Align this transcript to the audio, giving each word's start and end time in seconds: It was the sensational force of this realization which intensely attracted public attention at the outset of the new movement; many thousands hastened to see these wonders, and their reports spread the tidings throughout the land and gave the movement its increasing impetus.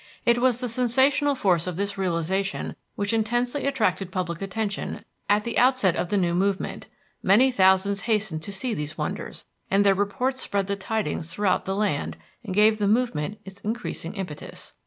It 0.25 0.39
was 0.39 0.59
the 0.59 0.67
sensational 0.67 1.35
force 1.35 1.67
of 1.67 1.75
this 1.77 1.95
realization 1.95 2.75
which 2.95 3.13
intensely 3.13 3.67
attracted 3.67 4.11
public 4.11 4.41
attention 4.41 5.05
at 5.29 5.43
the 5.43 5.59
outset 5.59 5.95
of 5.95 6.09
the 6.09 6.17
new 6.17 6.33
movement; 6.33 6.87
many 7.21 7.51
thousands 7.51 8.01
hastened 8.01 8.41
to 8.41 8.51
see 8.51 8.73
these 8.73 8.97
wonders, 8.97 9.45
and 9.69 9.85
their 9.85 9.93
reports 9.93 10.41
spread 10.41 10.65
the 10.65 10.75
tidings 10.75 11.27
throughout 11.29 11.65
the 11.65 11.75
land 11.75 12.17
and 12.43 12.55
gave 12.55 12.79
the 12.79 12.87
movement 12.87 13.41
its 13.45 13.59
increasing 13.61 14.15
impetus. 14.15 14.73